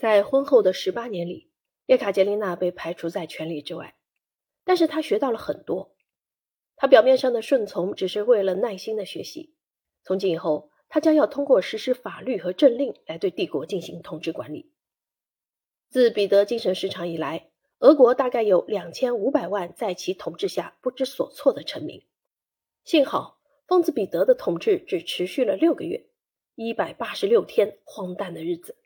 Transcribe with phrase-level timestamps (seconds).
[0.00, 1.50] 在婚后的十八年里，
[1.84, 3.96] 叶卡捷琳娜被排除在权力之外，
[4.64, 5.94] 但是她学到了很多。
[6.74, 9.54] 她表面上的顺从，只是为了耐心的学习。
[10.02, 14.72] 从今以后，她将要通过实施法律和政令来对帝国进行统治管理。
[15.90, 22.02] 自彼得精神失常以来，俄国大概有两千五百万在其统治下不知所措的臣民。
[22.84, 26.06] 幸好，疯子彼得的统治只持续了六个月，
[26.54, 28.78] 一百八十六天荒诞的日子。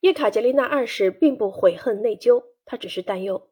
[0.00, 3.50] 叶卡捷琳娜二世并不悔恨内疚，她只是担忧，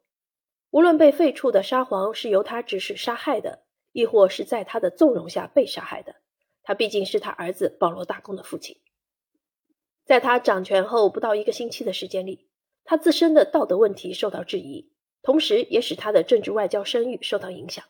[0.69, 6.15] 无论被废黜的沙皇是由他指使杀害的，亦或是在他的纵容下被杀害的，
[6.63, 8.77] 他毕竟是他儿子保罗大公的父亲。
[10.05, 12.47] 在他掌权后不到一个星期的时间里，
[12.85, 14.91] 他自身的道德问题受到质疑，
[15.21, 17.83] 同时也使他的政治外交声誉受到影响。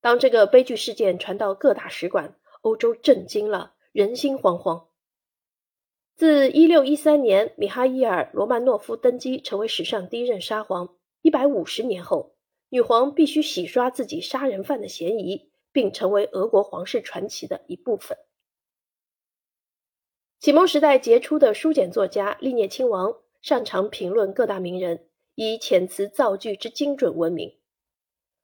[0.00, 4.88] 当这个悲剧事件传到各大使馆，欧洲震惊了，人心惶惶。
[6.14, 12.36] 自一六一三年米哈伊尔·罗曼诺夫登基成为史上第一任沙皇，一百五十年后，
[12.68, 18.18] 女皇必须洗刷自己杀人犯的嫌疑，并成为俄国皇室传奇的一部分。
[20.38, 27.56] 启蒙时代杰出的书简作家利涅亲王擅长评论各大名人，以遣词造句之精准闻名。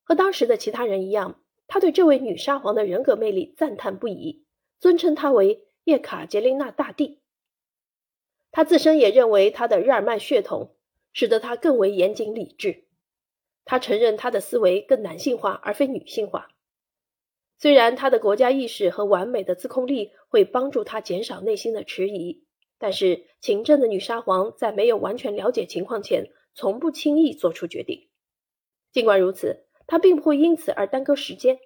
[0.02, 4.46] 和当时的其他人一样，他对这位女沙皇的人格魅力赞叹不已，
[4.80, 7.20] 尊称她为叶卡捷琳娜大帝。
[8.50, 10.74] 他自身也认为，他的日耳曼血统
[11.12, 12.84] 使得他更为严谨理智。
[13.64, 16.48] 他承认他的思维更男性化而非女性化。
[17.58, 22.44] 虽然他的国家意识和完美的自控力会帮助他减少内心的迟疑，
[22.78, 28.08] 但是勤政的女沙皇在没有完全了解情况前，从不轻易做出决定。
[28.92, 31.58] 尽管如此，她并不会因此而耽搁时间。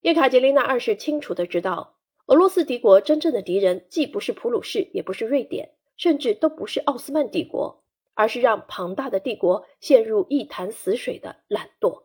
[0.00, 1.95] 叶卡捷琳娜二世清楚的知道。
[2.26, 12.02] 俄罗斯帝国真正的敌人，既不是普鲁士，也不是瑞典，甚至都不是奥斯曼帝国，而是让庞大的帝国陷入一潭死水的懒惰。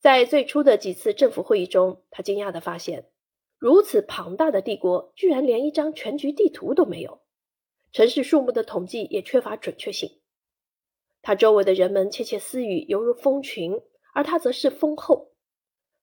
[0.00, 3.10] 在最初的几次政府会议中，他惊讶地发现，
[3.58, 7.20] 如此庞大的帝国居然连一张全局地图都没有，
[7.92, 10.20] 城市数目的统计也缺乏准确性。
[11.22, 13.80] 他周围的人们窃窃私语，犹如蜂群，
[14.14, 15.30] 而他则是蜂后。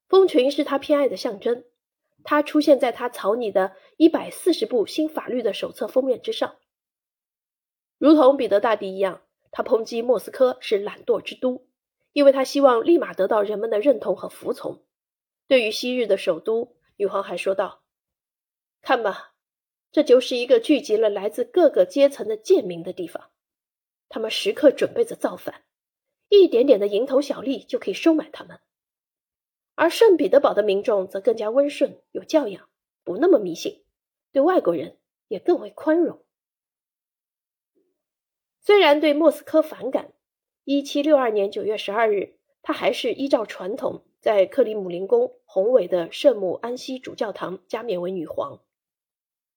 [0.07, 1.65] 蜂群是他偏爱的象征。
[2.23, 6.57] 它出现在他草拟的一百四十部新法律的手册封面之上，
[7.97, 11.67] 如同彼得大帝一样，他抨击莫斯科是懒惰之都，
[12.11, 14.83] 因为他希望立马得到人们的认同和服从。
[15.47, 17.83] 对于昔日的首都，女皇还说道
[18.83, 19.33] ：“看吧，
[19.93, 23.31] 这就是一个聚集了来自各个阶层的贱民的地方，
[24.09, 25.63] 他们时刻准备着造反，
[26.27, 28.59] 一点点的蝇头小利就可以收买他们。”
[29.77, 32.67] 而圣彼得堡的民众则更加温顺、有教养，
[33.03, 33.83] 不那么迷信，
[34.31, 36.25] 对外国人也更为宽容。
[38.59, 40.13] 虽然对莫斯科反感
[40.65, 48.59] ，1762年9月12日，他还是依照传统，在克里姆林宫宏伟的圣母安息主教堂加冕为女皇。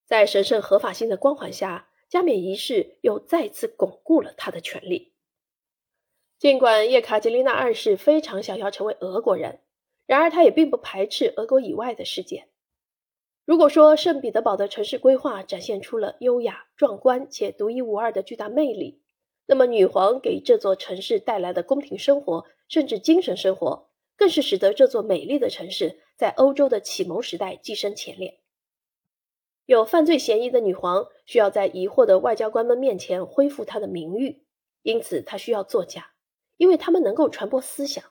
[0.05, 5.13] 在神圣合法性的光环下，加冕仪式又再次巩固了他的权利。
[6.37, 9.61] 尽管叶卡捷琳娜二世非常想要成为俄国人。
[10.11, 12.49] 然而，他也并不排斥俄国以外的世界。
[13.45, 19.01] 如果说圣彼得堡的城市规划展现出了优雅、壮观且独一无二的巨大魅力，
[19.45, 28.41] 那么女皇给这座城市带来的宫廷生活，甚至精神生活，更是使得这座美丽的城市在欧洲的启蒙时代跻身前列。
[29.65, 34.43] 有犯罪嫌疑的女皇需要在疑惑的外交官们面前恢复她的名誉，
[34.81, 36.11] 因此她需要作假，
[36.57, 38.10] 因为他们能够传播思想。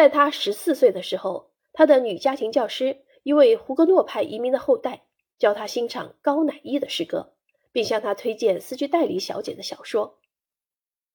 [0.00, 5.04] 在他十四岁的时候，他的女家庭教师，一位胡格诺派移民的后代，
[5.38, 7.34] 教他欣赏高乃伊的诗歌，
[7.70, 10.18] 并向他推荐斯居代里小姐的小说。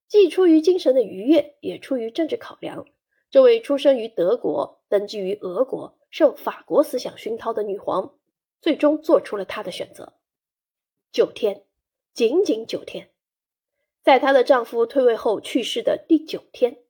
[0.08, 2.86] 既出于精神的愉悦，也出于政治考量，
[3.32, 8.14] 这位出生于德国、登基于俄国、受法国思想熏陶的女皇，
[8.62, 10.14] 最终做出了她的选择。
[11.12, 11.64] 九天，
[12.14, 13.10] 仅仅九天，
[14.04, 16.85] 在她的丈夫退位后去世的第九天。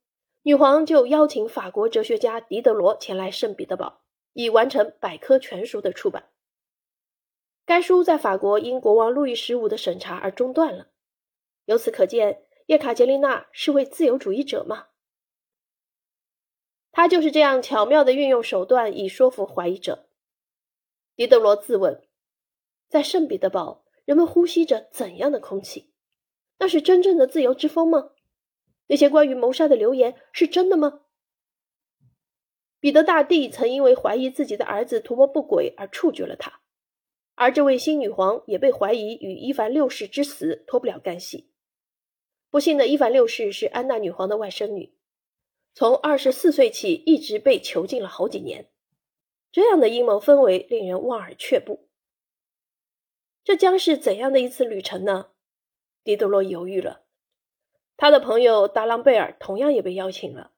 [0.46, 4.02] 女皇就邀请法国哲学家狄德罗前来圣彼得堡，
[4.32, 6.30] 以完成百科全书的出版。
[7.64, 10.86] 该书在法国因国王路易十五的审查而中断了。
[11.64, 14.86] 由此可见，叶卡捷琳娜是位自由主义者吗？
[16.92, 20.06] 她就是这样巧妙地运用手段以说服怀疑者。
[21.16, 22.00] 狄德罗自问：
[22.88, 25.92] 在圣彼得堡，人们呼吸着怎样的空气？
[26.60, 28.12] 那是真正的自由之风吗？
[28.88, 31.02] 那些关于谋杀的流言是真的吗？
[32.78, 36.60] 彼得大帝曾因为怀疑自己的儿子图谋不轨而处决了他。
[37.34, 41.50] 而这位新女皇也被怀疑与伊凡六世之死脱不了干系。
[42.50, 44.94] 不幸的伊凡六世是安娜女皇的外甥女，
[45.74, 48.70] 从二十四岁起一直被囚禁了好几年。
[49.50, 51.88] 这样的阴谋氛围令人望而却步。
[53.42, 55.30] 这将是怎样的一次旅程呢？
[56.04, 57.05] 狄德罗犹豫了。
[57.96, 60.52] 他的朋友达朗贝尔同样也被邀请了，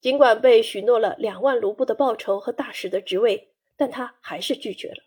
[0.00, 5.02] 尽管被许诺了两万卢布的报酬和大使的职位，但他还是拒绝了。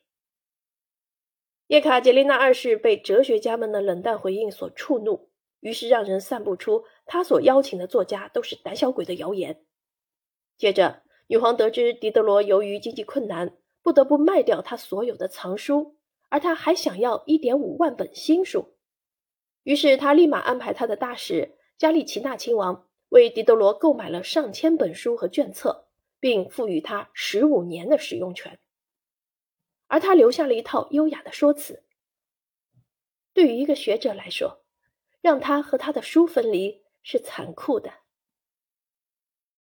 [1.68, 5.30] 叶卡捷琳娜二世被哲学家们的冷淡回应所触怒，
[5.62, 9.64] 于是让人散布出他所邀请的作家都是胆小鬼的谣言。
[10.58, 15.96] 接着，女皇得知狄德罗由于经济困难不得不卖掉他所有的藏书，
[16.28, 18.76] 而他还想要一点五万本新书，
[19.64, 25.88] 于是他立马安排他的大使加利奇纳亲王为狄德罗购买了上千本书和卷册，
[26.20, 28.60] 并赋予他十五年的使用权。
[29.88, 31.84] 而他留下了一套优雅的说辞。
[33.34, 34.64] 对于一个学者来说，
[35.22, 37.92] 让他和他的书分离是残酷的。